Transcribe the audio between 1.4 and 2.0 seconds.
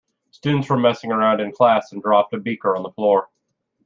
in class